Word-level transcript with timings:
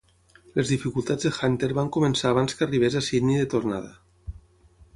Les 0.59 0.69
dificultats 0.73 1.27
de 1.27 1.31
Hunter 1.47 1.69
van 1.79 1.91
començar 1.97 2.31
abans 2.31 2.57
que 2.61 2.65
arribés 2.69 2.99
a 3.01 3.05
Sydney 3.09 3.43
de 3.43 3.47
tornada. 3.55 3.93